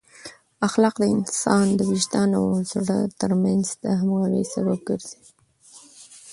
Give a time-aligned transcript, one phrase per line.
[0.67, 5.21] اخلاق د انسان د وجدان او زړه ترمنځ د همغږۍ سبب ګرځي.